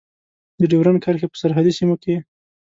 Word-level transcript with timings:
د 0.59 0.61
ډیورند 0.71 1.01
کرښې 1.03 1.27
په 1.31 1.37
سرحدي 1.41 1.71
سیمو 1.77 1.95
کې. 2.03 2.15